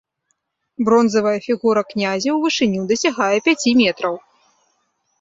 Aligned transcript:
Бронзавая 0.87 1.35
фігура 1.47 1.81
князя 1.91 2.29
ў 2.33 2.39
вышыню 2.47 2.81
дасягае 2.95 3.39
пяці 3.49 3.79
метраў. 3.87 4.15